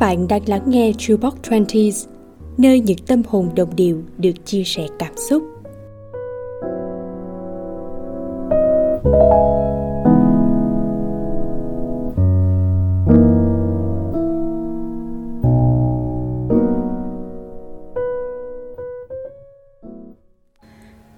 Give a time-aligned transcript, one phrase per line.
[0.00, 2.06] Các bạn đang lắng nghe Jukebox 20s,
[2.58, 5.42] nơi những tâm hồn đồng điệu được chia sẻ cảm xúc.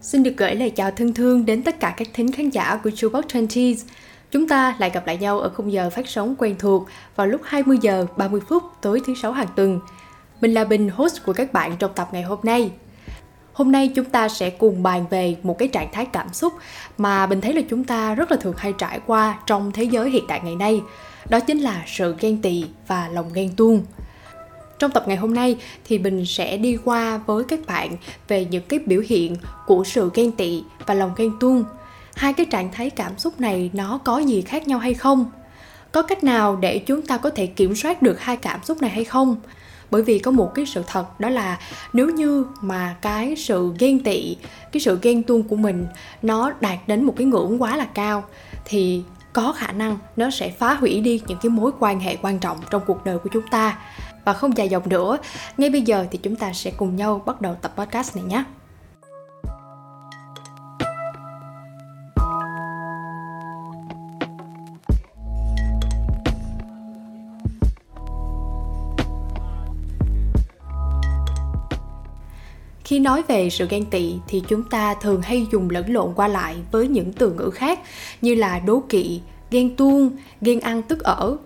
[0.01, 2.91] Xin được gửi lời chào thân thương đến tất cả các thính khán giả của
[2.91, 3.85] Jukebox 20s.
[4.31, 7.41] Chúng ta lại gặp lại nhau ở khung giờ phát sóng quen thuộc vào lúc
[7.45, 9.81] 20 giờ 30 phút tối thứ sáu hàng tuần.
[10.41, 12.71] Mình là Bình, host của các bạn trong tập ngày hôm nay.
[13.53, 16.53] Hôm nay chúng ta sẽ cùng bàn về một cái trạng thái cảm xúc
[16.99, 20.11] mà mình thấy là chúng ta rất là thường hay trải qua trong thế giới
[20.11, 20.83] hiện đại ngày nay.
[21.29, 23.83] Đó chính là sự ghen tị và lòng ghen tuông.
[24.79, 27.97] Trong tập ngày hôm nay thì mình sẽ đi qua với các bạn
[28.29, 31.65] về những cái biểu hiện của sự ghen tị và lòng ghen tuông
[32.19, 35.31] hai cái trạng thái cảm xúc này nó có gì khác nhau hay không?
[35.93, 38.91] Có cách nào để chúng ta có thể kiểm soát được hai cảm xúc này
[38.91, 39.37] hay không?
[39.91, 41.59] Bởi vì có một cái sự thật, đó là
[41.93, 44.37] nếu như mà cái sự ghen tị,
[44.73, 45.87] cái sự ghen tuông của mình
[46.23, 48.25] nó đạt đến một cái ngưỡng quá là cao,
[48.65, 49.03] thì
[49.33, 52.57] có khả năng nó sẽ phá hủy đi những cái mối quan hệ quan trọng
[52.71, 53.79] trong cuộc đời của chúng ta.
[54.25, 55.19] Và không dài dòng nữa,
[55.59, 58.45] ngay bây giờ thì chúng ta sẽ cùng nhau bắt đầu tập podcast này nhé.
[72.89, 76.29] Khi nói về sự ghen tị thì chúng ta thường hay dùng lẫn lộn qua
[76.29, 77.81] lại với những từ ngữ khác
[78.21, 79.21] như là đố kỵ,
[79.51, 80.11] ghen tuông,
[80.41, 81.37] ghen ăn tức ở.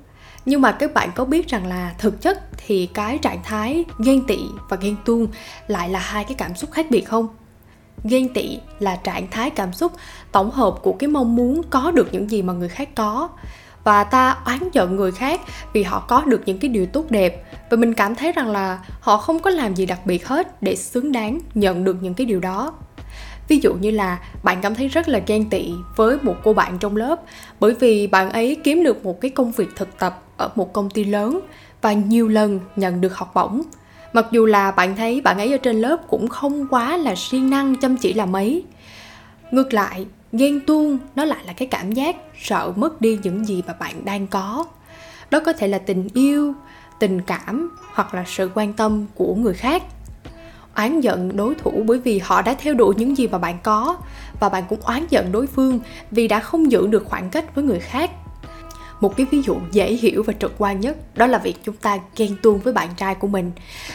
[0.44, 4.26] Nhưng mà các bạn có biết rằng là thực chất thì cái trạng thái ghen
[4.26, 5.26] tị và ghen tuông
[5.68, 7.28] lại là hai cái cảm xúc khác biệt không?
[8.04, 9.92] Ghen tị là trạng thái cảm xúc
[10.32, 13.28] tổng hợp của cái mong muốn có được những gì mà người khác có.
[13.84, 15.40] Và ta oán giận người khác
[15.72, 18.78] vì họ có được những cái điều tốt đẹp và mình cảm thấy rằng là
[19.00, 22.26] họ không có làm gì đặc biệt hết để xứng đáng nhận được những cái
[22.26, 22.72] điều đó.
[23.48, 26.78] Ví dụ như là bạn cảm thấy rất là ghen tị với một cô bạn
[26.78, 27.20] trong lớp
[27.60, 30.90] bởi vì bạn ấy kiếm được một cái công việc thực tập ở một công
[30.90, 31.40] ty lớn
[31.82, 33.62] và nhiều lần nhận được học bổng.
[34.12, 37.50] Mặc dù là bạn thấy bạn ấy ở trên lớp cũng không quá là siêng
[37.50, 38.64] năng, chăm chỉ là mấy
[39.50, 43.62] ngược lại, ghen tuông nó lại là cái cảm giác sợ mất đi những gì
[43.66, 44.64] mà bạn đang có.
[45.30, 46.54] Đó có thể là tình yêu
[47.02, 49.82] tình cảm hoặc là sự quan tâm của người khác.
[50.74, 53.96] Oán giận đối thủ bởi vì họ đã theo đuổi những gì mà bạn có,
[54.40, 55.80] và bạn cũng oán giận đối phương
[56.10, 58.10] vì đã không giữ được khoảng cách với người khác.
[59.00, 61.98] Một cái ví dụ dễ hiểu và trực quan nhất đó là việc chúng ta
[62.16, 63.50] ghen tuông với bạn trai của mình.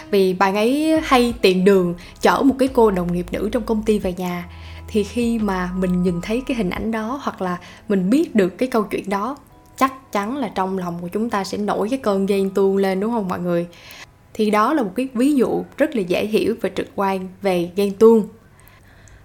[0.09, 3.83] Vì bạn ấy hay tiện đường chở một cái cô đồng nghiệp nữ trong công
[3.83, 4.45] ty về nhà.
[4.87, 7.57] Thì khi mà mình nhìn thấy cái hình ảnh đó hoặc là
[7.89, 9.37] mình biết được cái câu chuyện đó
[9.77, 12.99] chắc chắn là trong lòng của chúng ta sẽ nổi cái cơn ghen tuông lên,
[12.99, 13.67] đúng không mọi người?
[14.33, 17.69] Thì đó là một cái ví dụ rất là dễ hiểu và trực quan về
[17.75, 18.27] ghen tuông.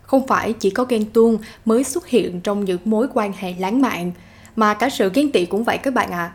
[0.03, 3.81] Không phải chỉ có ghen tuông mới xuất hiện trong những mối quan hệ lãng
[3.81, 4.13] mạn,
[4.57, 6.19] mà cả sự ghen tị cũng vậy các bạn ạ.
[6.19, 6.33] À.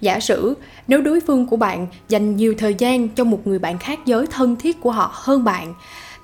[0.00, 0.54] giả sử,
[0.88, 4.26] nếu đối phương của bạn dành nhiều thời gian cho một người bạn khác giới
[4.26, 5.74] thân thiết của họ hơn bạn,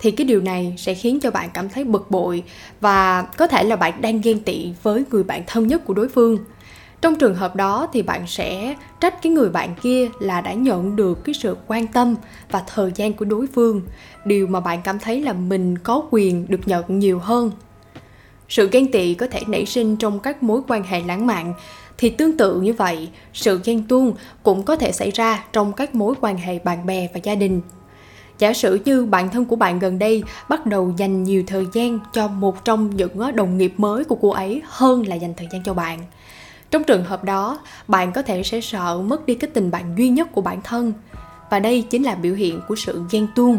[0.00, 2.42] thì cái điều này sẽ khiến cho bạn cảm thấy bực bội
[2.80, 6.08] và có thể là bạn đang ghen tị với người bạn thân nhất của đối
[6.08, 6.38] phương
[7.00, 10.96] trong trường hợp đó thì bạn sẽ trách cái người bạn kia là đã nhận
[10.96, 12.14] được cái sự quan tâm
[12.50, 13.82] và thời gian của đối phương.
[14.24, 17.50] Điều mà bạn cảm thấy là mình có quyền được nhận nhiều hơn.
[18.48, 21.54] Sự ghen tị có thể nảy sinh trong các mối quan hệ lãng mạn.
[21.98, 25.94] Thì tương tự như vậy, sự ghen tuông cũng có thể xảy ra trong các
[25.94, 27.60] mối quan hệ bạn bè và gia đình.
[28.38, 31.98] Giả sử như bạn thân của bạn gần đây bắt đầu dành nhiều thời gian
[32.12, 35.48] cho một trong những ờ, đồng nghiệp mới của cô ấy hơn là dành thời
[35.52, 35.98] gian cho bạn
[36.70, 37.58] trong trường hợp đó,
[37.88, 40.92] bạn có thể sẽ sợ mất đi cái tình bạn duy nhất của bản thân.
[41.50, 43.58] Và đây chính là biểu hiện của sự ghen tuông.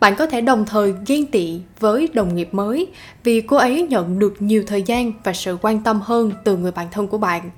[0.00, 2.86] Bạn có thể đồng thời ghen tị với đồng nghiệp mới
[3.24, 6.72] vì cô ấy nhận được nhiều thời gian và sự quan tâm hơn từ người
[6.72, 7.50] bạn thân của bạn.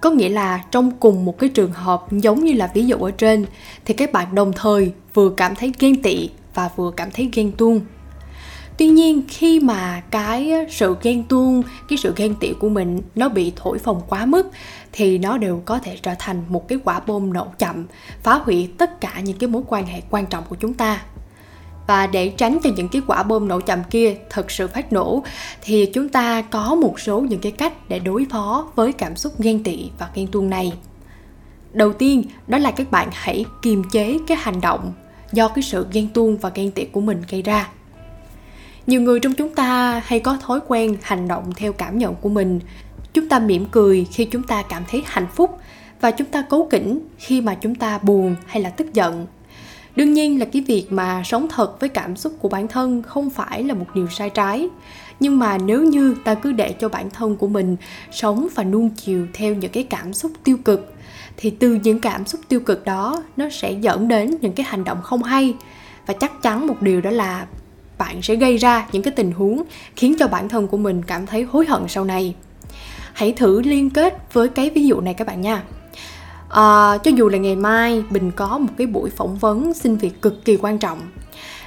[0.00, 3.10] Có nghĩa là trong cùng một cái trường hợp giống như là ví dụ ở
[3.10, 3.46] trên,
[3.84, 7.52] thì các bạn đồng thời vừa cảm thấy ghen tị và vừa cảm thấy ghen
[7.52, 7.80] tuông
[8.80, 13.28] tuy nhiên, khi mà cái sự ghen tuông, cái sự ghen tị của mình nó
[13.28, 14.50] bị thổi phồng quá mức,
[14.92, 17.86] thì nó đều có thể trở thành một cái quả bom nổ chậm,
[18.22, 21.02] phá hủy tất cả những cái mối quan hệ quan trọng của chúng ta.
[21.86, 25.22] Và để tránh cho những cái quả bom nổ chậm kia thật sự phát nổ,
[25.62, 29.40] thì chúng ta có một số những cái cách để đối phó với cảm xúc
[29.40, 30.72] ghen tị và ghen tuông này.
[31.72, 34.92] Đầu tiên, đó là các bạn hãy kiềm chế cái hành động
[35.32, 37.68] do cái sự ghen tuông và ghen tị của mình gây ra
[38.86, 42.28] nhiều người trong chúng ta hay có thói quen hành động theo cảm nhận của
[42.28, 42.60] mình.
[43.12, 45.58] Chúng ta mỉm cười khi chúng ta cảm thấy hạnh phúc
[46.00, 49.26] và chúng ta cấu kỉnh khi mà chúng ta buồn hay là tức giận.
[49.96, 53.30] Đương nhiên là cái việc mà sống thật với cảm xúc của bản thân không
[53.30, 54.68] phải là một điều sai trái.
[55.20, 57.76] Nhưng mà nếu như ta cứ để cho bản thân của mình
[58.12, 60.94] sống và nuông chiều theo những cái cảm xúc tiêu cực,
[61.36, 64.84] thì từ những cảm xúc tiêu cực đó, nó sẽ dẫn đến những cái hành
[64.84, 65.54] động không hay.
[66.06, 67.46] Và chắc chắn một điều đó là
[68.00, 69.62] bạn sẽ gây ra những cái tình huống
[69.96, 72.34] khiến cho bản thân của mình cảm thấy hối hận sau này.
[73.12, 75.62] Hãy thử liên kết với cái ví dụ này các bạn nha.
[76.48, 80.22] À, cho dù là ngày mai bình có một cái buổi phỏng vấn xin việc
[80.22, 81.00] cực kỳ quan trọng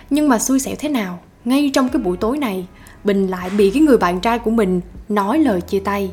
[0.10, 2.68] nhưng mà xui xẻo thế nào ngay trong cái buổi tối này
[3.04, 6.12] bình lại bị cái người bạn trai của mình nói lời chia tay.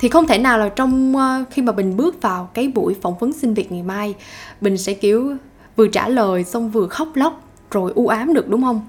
[0.00, 3.18] Thì không thể nào là trong uh, khi mà bình bước vào cái buổi phỏng
[3.18, 4.14] vấn xin việc ngày mai
[4.60, 5.36] bình sẽ kiểu
[5.76, 8.86] vừa trả lời xong vừa khóc lóc rồi u ám được đúng không?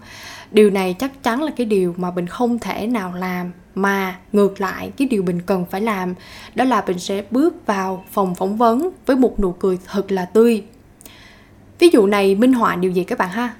[0.51, 4.61] Điều này chắc chắn là cái điều mà mình không thể nào làm, mà ngược
[4.61, 6.13] lại, cái điều bình cần phải làm,
[6.55, 10.25] đó là bình sẽ bước vào phòng phỏng vấn với một nụ cười thật là
[10.25, 10.63] tươi.
[11.79, 13.53] Ví dụ này, minh họa điều gì các bạn ha?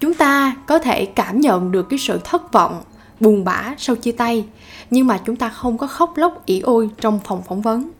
[0.00, 2.82] Chúng ta có thể cảm nhận được cái sự thất vọng,
[3.20, 4.44] buồn bã sau chia tay,
[4.90, 7.90] nhưng mà chúng ta không có khóc lóc ỉ ôi trong phòng phỏng vấn.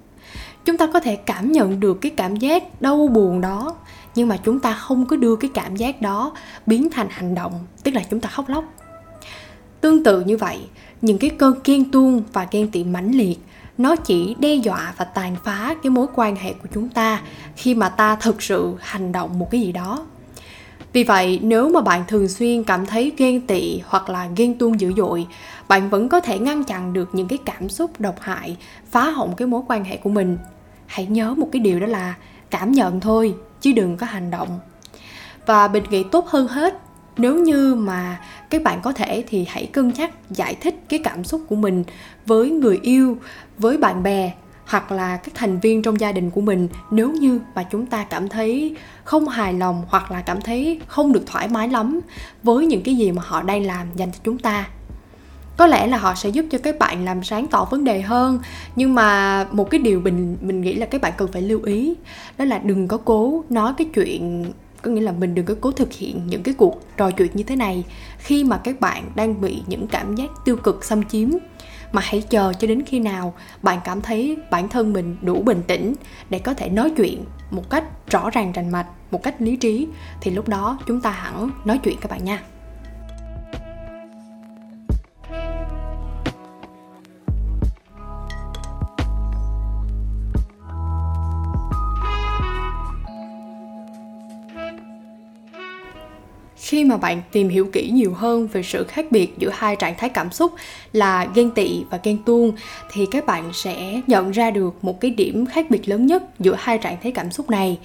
[0.64, 3.76] Chúng ta có thể cảm nhận được cái cảm giác đau buồn đó
[4.14, 6.32] nhưng mà chúng ta không có đưa cái cảm giác đó
[6.66, 7.52] biến thành hành động,
[7.82, 8.64] tức là chúng ta khóc lóc.
[9.80, 10.58] Tương tự như vậy,
[11.02, 13.38] những cái cơn ghen tuông và ghen tị mãnh liệt,
[13.78, 17.22] nó chỉ đe dọa và tàn phá cái mối quan hệ của chúng ta
[17.56, 20.06] khi mà ta thực sự hành động một cái gì đó.
[20.92, 24.80] Vì vậy, nếu mà bạn thường xuyên cảm thấy ghen tị hoặc là ghen tuông
[24.80, 25.26] dữ dội,
[25.68, 28.56] bạn vẫn có thể ngăn chặn được những cái cảm xúc độc hại,
[28.90, 30.38] phá hỏng cái mối quan hệ của mình.
[30.86, 32.14] Hãy nhớ một cái điều đó là
[32.50, 34.60] cảm nhận thôi chứ đừng có hành động.
[35.46, 36.80] Và mình nghĩ tốt hơn hết,
[37.16, 38.20] nếu như mà
[38.50, 41.84] các bạn có thể thì hãy cân nhắc, giải thích cái cảm xúc của mình
[42.26, 43.18] với người yêu,
[43.58, 44.32] với bạn bè
[44.66, 48.04] hoặc là các thành viên trong gia đình của mình nếu như mà chúng ta
[48.04, 52.00] cảm thấy không hài lòng hoặc là cảm thấy không được thoải mái lắm
[52.42, 54.68] với những cái gì mà họ đang làm dành cho chúng ta
[55.60, 58.38] có lẽ là họ sẽ giúp cho các bạn làm sáng tỏ vấn đề hơn.
[58.76, 61.94] Nhưng mà một cái điều mình mình nghĩ là các bạn cần phải lưu ý,
[62.38, 64.44] đó là đừng có cố nói cái chuyện,
[64.82, 67.44] có nghĩa là mình đừng có cố thực hiện những cái cuộc trò chuyện như
[67.44, 67.84] thế này
[68.18, 71.30] khi mà các bạn đang bị những cảm giác tiêu cực xâm chiếm.
[71.92, 75.62] Mà hãy chờ cho đến khi nào bạn cảm thấy bản thân mình đủ bình
[75.66, 75.94] tĩnh
[76.30, 79.88] để có thể nói chuyện một cách rõ ràng rành mạch, một cách lý trí,
[80.20, 82.42] thì lúc đó chúng ta hẳn nói chuyện các bạn nha.
[96.70, 99.94] Khi mà bạn tìm hiểu kỹ nhiều hơn về sự khác biệt giữa hai trạng
[99.98, 100.52] thái cảm xúc
[100.92, 102.52] là ghen tị và ghen tuông,
[102.92, 106.56] thì các bạn sẽ nhận ra được một cái điểm khác biệt lớn nhất giữa
[106.58, 107.78] hai trạng thái cảm xúc này.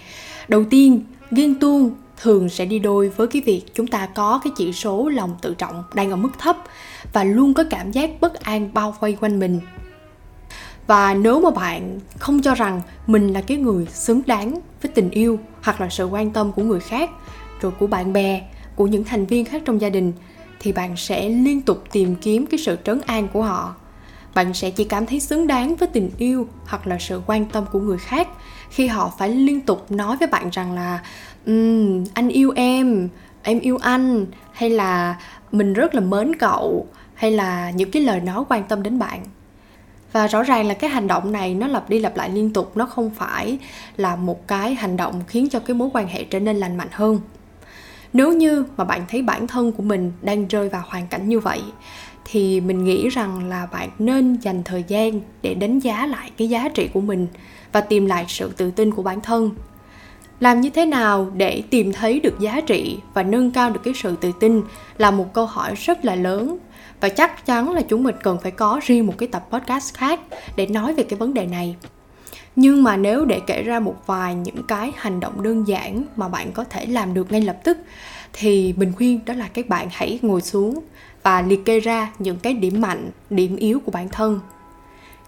[0.48, 1.92] Đầu tiên, ghen tuông
[2.22, 5.54] thường sẽ đi đôi với cái việc chúng ta có cái chỉ số lòng tự
[5.54, 6.58] trọng đang ở mức thấp
[7.14, 9.60] và luôn có cảm giác bất an bao vây quanh mình.
[10.88, 15.10] Và nếu mà bạn không cho rằng mình là cái người xứng đáng với tình
[15.10, 17.10] yêu hoặc là sự quan tâm của người khác,
[17.62, 18.42] rồi của bạn bè
[18.76, 20.14] của những thành viên khác trong gia đình
[20.60, 23.76] thì bạn sẽ liên tục tìm kiếm cái sự trấn an của họ.
[24.36, 27.66] Bạn sẽ chỉ cảm thấy xứng đáng với tình yêu hoặc là sự quan tâm
[27.72, 28.28] của người khác
[28.70, 31.00] khi họ phải liên tục nói với bạn rằng là
[31.46, 33.10] um, anh yêu em
[33.44, 35.20] em yêu anh hay là
[35.52, 39.24] mình rất là mến cậu hay là những cái lời nói quan tâm đến bạn.
[40.12, 42.78] Và rõ ràng là cái hành động này nó lặp đi lặp lại liên tục
[42.78, 43.58] nó không phải
[43.98, 46.88] là một cái hành động khiến cho cái mối quan hệ trở nên lành mạnh
[46.92, 47.20] hơn
[48.16, 51.40] nếu như mà bạn thấy bản thân của mình đang rơi vào hoàn cảnh như
[51.40, 51.62] vậy,
[52.26, 56.50] thì mình nghĩ rằng là bạn nên dành thời gian để đánh giá lại cái
[56.50, 57.28] giá trị của mình
[57.72, 59.52] và tìm lại sự tự tin của bản thân.
[60.40, 63.94] Làm như thế nào để tìm thấy được giá trị và nâng cao được cái
[63.94, 64.62] sự tự tin
[64.98, 66.58] là một câu hỏi rất là lớn.
[67.02, 70.20] Và chắc chắn là chúng mình cần phải có riêng một cái tập podcast khác
[70.56, 71.76] để nói về cái vấn đề này
[72.56, 76.28] nhưng mà nếu để kể ra một vài những cái hành động đơn giản mà
[76.28, 77.78] bạn có thể làm được ngay lập tức,
[78.34, 80.80] thì mình khuyên, đó là các bạn hãy ngồi xuống
[81.24, 84.40] và liệt kê ra những cái điểm mạnh, điểm yếu của bản thân.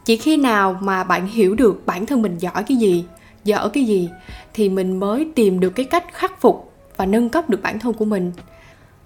[0.05, 3.05] Chỉ khi nào mà bạn hiểu được bản thân mình giỏi cái gì,
[3.43, 4.09] dở cái gì,
[4.53, 7.93] thì mình mới tìm được cái cách khắc phục và nâng cấp được bản thân
[7.93, 8.31] của mình.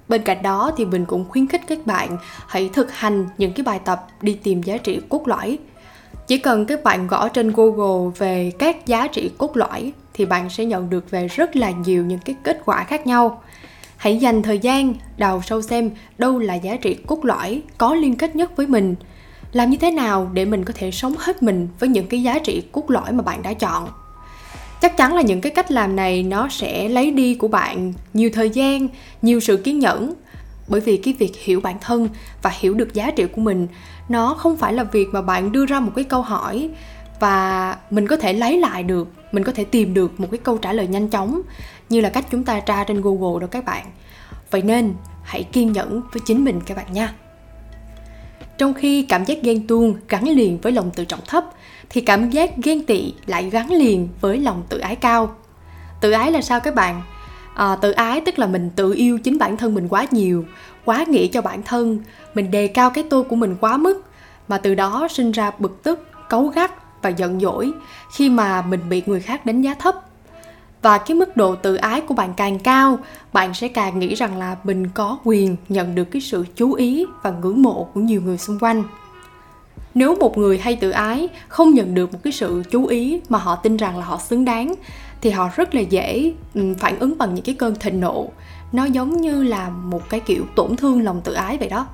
[0.07, 2.17] Bên cạnh đó thì mình cũng khuyến khích các bạn
[2.47, 5.59] hãy thực hành những cái bài tập đi tìm giá trị cốt lõi
[6.27, 10.49] chỉ cần các bạn gõ trên google về các giá trị cốt lõi thì bạn
[10.49, 13.41] sẽ nhận được về rất là nhiều những cái kết quả khác nhau.
[13.97, 18.15] Hãy dành thời gian đào sâu xem đâu là giá trị cốt lõi có liên
[18.15, 18.95] kết nhất với mình.
[19.51, 22.39] Làm như thế nào để mình có thể sống hết mình với những cái giá
[22.39, 23.87] trị cốt lõi mà bạn đã chọn?
[24.81, 28.29] Chắc chắn là những cái cách làm này nó sẽ lấy đi của bạn nhiều
[28.33, 28.87] thời gian,
[29.21, 30.13] nhiều sự kiên nhẫn
[30.71, 32.09] bởi vì cái việc hiểu bản thân
[32.41, 33.67] và hiểu được giá trị của mình,
[34.09, 36.69] nó không phải là việc mà bạn đưa ra một cái câu hỏi
[37.19, 40.57] và mình có thể lấy lại được, mình có thể tìm được một cái câu
[40.57, 41.41] trả lời nhanh chóng
[41.89, 43.85] như là cách chúng ta tra trên google đó các bạn.
[44.51, 47.13] Vậy nên, hãy kiên nhẫn với chính mình các bạn nha.
[48.57, 51.45] Trong khi cảm giác ghen tuông gắn liền với lòng tự trọng thấp,
[51.89, 55.35] thì cảm giác ghen tị lại gắn liền với lòng tự ái cao.
[56.01, 57.01] Tự ái là sao các bạn?
[57.55, 60.45] À, tự ái tức là mình tự yêu chính bản thân mình quá nhiều
[60.85, 61.99] quá nghĩ cho bản thân
[62.33, 64.03] mình đề cao cái tôi của mình quá mức
[64.47, 67.71] mà từ đó sinh ra bực tức cấu gắt và giận dỗi
[68.13, 69.95] khi mà mình bị người khác đánh giá thấp.
[70.81, 72.99] Và cái mức độ tự ái của bạn càng cao
[73.33, 77.05] bạn sẽ càng nghĩ rằng là mình có quyền nhận được cái sự chú ý
[77.23, 78.83] và ngưỡng mộ của nhiều người xung quanh.
[79.93, 83.37] Nếu một người hay tự ái không nhận được một cái sự chú ý mà
[83.37, 84.75] họ tin rằng là họ xứng đáng
[85.21, 86.33] thì họ rất là dễ
[86.79, 88.29] phản ứng bằng những cái cơn thịnh nộ.
[88.71, 91.87] Nó giống như là một cái kiểu tổn thương lòng tự ái vậy đó.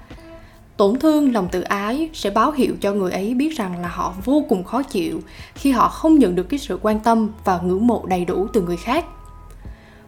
[0.78, 4.14] Tổn thương lòng tự ái sẽ báo hiệu cho người ấy biết rằng là họ
[4.26, 5.22] vô cùng khó chịu
[5.56, 8.62] khi họ không nhận được cái sự quan tâm và ngưỡng mộ đầy đủ từ
[8.62, 9.06] người khác.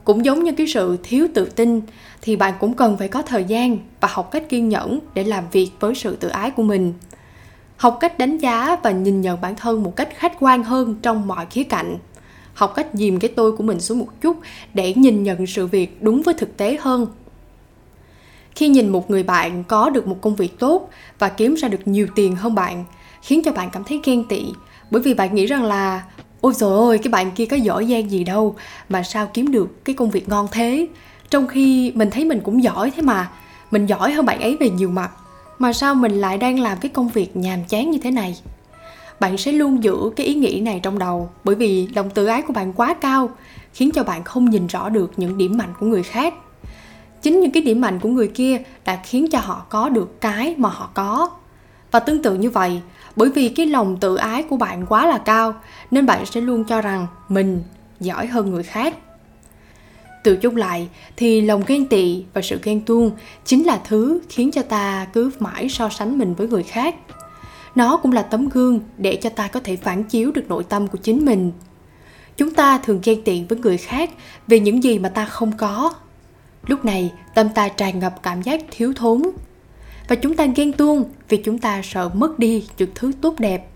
[0.03, 1.81] Cũng giống như cái sự thiếu tự tin,
[2.21, 5.43] thì bạn cũng cần phải có thời gian và học cách kiên nhẫn để làm
[5.51, 6.93] việc với sự tự ái của mình.
[7.77, 11.27] Học cách đánh giá và nhìn nhận bản thân một cách khách quan hơn trong
[11.27, 11.97] mọi khía cạnh
[12.59, 14.37] học cách dìm cái tôi của mình xuống một chút
[14.73, 17.07] để nhìn nhận sự việc đúng với thực tế hơn.
[18.55, 20.89] Khi nhìn một người bạn có được một công việc tốt
[21.19, 22.85] và kiếm ra được nhiều tiền hơn bạn,
[23.21, 24.45] khiến cho bạn cảm thấy ghen tị.
[24.91, 26.03] Bởi vì bạn nghĩ rằng là,
[26.41, 28.55] ôi rồi ôi cái bạn kia có giỏi giang gì đâu,
[28.89, 30.87] mà sao kiếm được cái công việc ngon thế?
[31.29, 33.31] Trong khi mình thấy mình cũng giỏi thế mà,
[33.71, 35.11] mình giỏi hơn bạn ấy về nhiều mặt,
[35.59, 38.35] mà sao mình lại đang làm cái công việc nhàm chán như thế này?
[39.19, 41.29] Bạn sẽ luôn giữ cái ý nghĩ này trong đầu.
[41.43, 43.29] Bởi vì lòng tự ái của bạn quá cao,
[43.73, 46.33] khiến cho bạn không nhìn rõ được những điểm mạnh của người khác.
[47.21, 50.55] Chính những cái điểm mạnh của người kia đã khiến cho họ có được cái
[50.57, 51.29] mà họ có.
[51.91, 52.81] Và tương tự như vậy,
[53.15, 55.53] bởi vì cái lòng tự ái của bạn quá là cao,
[55.91, 57.63] nên bạn sẽ luôn cho rằng mình
[57.99, 58.95] giỏi hơn người khác.
[60.23, 63.11] Từ chung lại, thì lòng ghen tị và sự ghen tuông
[63.45, 66.95] chính là thứ khiến cho ta cứ mãi so sánh mình với người khác
[67.75, 70.87] nó cũng là tấm gương để cho ta có thể phản chiếu được nội tâm
[70.87, 71.51] của chính mình.
[72.37, 74.09] Chúng ta thường ghen tiện với người khác
[74.47, 75.93] về những gì mà ta không có.
[76.67, 79.21] Lúc này, tâm ta tràn ngập cảm giác thiếu thốn
[80.07, 83.69] và chúng ta ghen tuông vì chúng ta sợ mất đi những thứ tốt đẹp.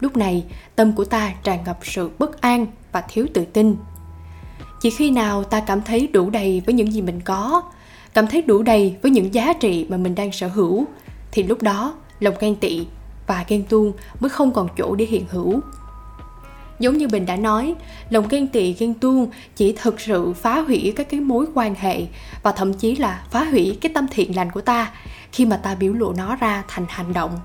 [0.00, 0.44] Lúc này,
[0.76, 3.76] tâm của ta tràn ngập sự bất an và thiếu tự tin.
[4.80, 7.62] Chỉ khi nào ta cảm thấy đủ đầy với những gì mình có,
[8.14, 10.84] cảm thấy đủ đầy với những giá trị mà mình đang sở hữu,
[11.30, 12.86] thì lúc đó, lòng ghen tị
[13.28, 15.60] và ghen tuông mới không còn chỗ để hiện hữu.
[16.78, 17.74] Giống như bình đã nói,
[18.10, 22.06] lòng ghen tị, ghen tuông chỉ thực sự phá hủy các cái mối quan hệ
[22.42, 24.92] và thậm chí là phá hủy cái tâm thiện lành của ta
[25.32, 27.38] khi mà ta biểu lộ nó ra thành hành động.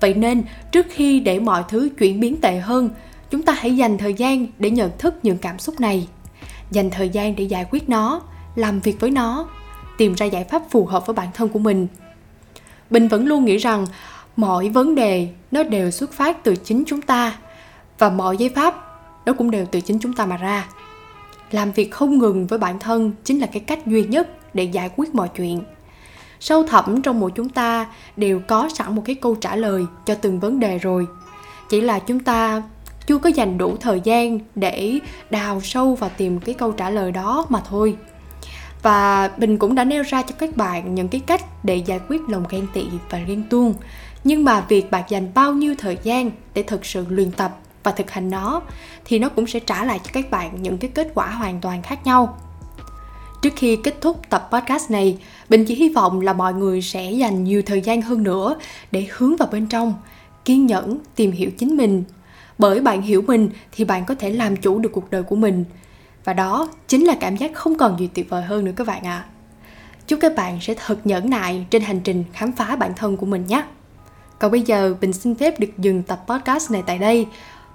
[0.00, 2.90] Vậy nên, trước khi để mọi thứ chuyển biến tệ hơn,
[3.30, 6.08] chúng ta hãy dành thời gian để nhận thức những cảm xúc này.
[6.70, 8.20] Dành thời gian để giải quyết nó,
[8.54, 9.48] làm việc với nó,
[9.98, 11.86] tìm ra giải pháp phù hợp với bản thân của mình.
[12.90, 13.86] Bình vẫn luôn nghĩ rằng
[14.36, 17.38] mọi vấn đề nó đều xuất phát từ chính chúng ta.
[17.98, 18.74] Và mọi giải pháp
[19.26, 20.68] nó cũng đều từ chính chúng ta mà ra.
[21.50, 24.90] Làm việc không ngừng với bản thân chính là cái cách duy nhất để giải
[24.96, 25.62] quyết mọi chuyện.
[26.40, 30.14] Sâu thẳm trong mỗi chúng ta đều có sẵn một cái câu trả lời cho
[30.14, 31.06] từng vấn đề rồi.
[31.68, 32.62] Chỉ là chúng ta
[33.06, 34.98] chưa có dành đủ thời gian để
[35.30, 37.96] đào sâu và tìm cái câu trả lời đó mà thôi.
[38.82, 42.20] Và bình cũng đã nêu ra cho các bạn những cái cách để giải quyết
[42.28, 43.74] lòng ghen tị và ghen tuông
[44.24, 47.92] nhưng mà việc bạn dành bao nhiêu thời gian để thực sự luyện tập và
[47.92, 48.62] thực hành nó
[49.04, 51.82] thì nó cũng sẽ trả lại cho các bạn những cái kết quả hoàn toàn
[51.82, 52.38] khác nhau.
[53.42, 57.10] Trước khi kết thúc tập podcast này, bình chỉ hy vọng là mọi người sẽ
[57.10, 58.56] dành nhiều thời gian hơn nữa
[58.90, 59.94] để hướng vào bên trong,
[60.44, 62.04] kiên nhẫn tìm hiểu chính mình.
[62.58, 65.64] Bởi bạn hiểu mình thì bạn có thể làm chủ được cuộc đời của mình.
[66.24, 69.06] Và đó chính là cảm giác không còn gì tuyệt vời hơn nữa các bạn
[69.06, 69.16] ạ.
[69.16, 69.28] À.
[70.06, 73.26] chúc các bạn sẽ thật nhẫn nại trên hành trình khám phá bản thân của
[73.26, 73.62] mình nhé
[74.40, 77.26] còn bây giờ bình xin phép được dừng tập podcast này tại đây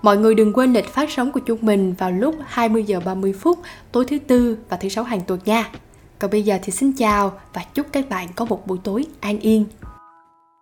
[0.06, 3.34] Mọi người đừng quên lịch phát sóng của chúng mình vào lúc 20 giờ 30
[3.34, 3.60] phút,
[3.92, 5.72] tối thứ tư và thứ sáu hàng tuần nha.
[6.20, 9.40] Còn bây giờ thì xin chào và chúc các bạn có một buổi tối an
[9.40, 9.66] yên.